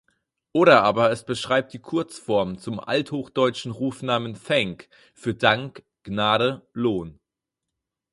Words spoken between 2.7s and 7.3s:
althochdeutschen Rufnamen "thank" für Dank, Gnade, Lohn.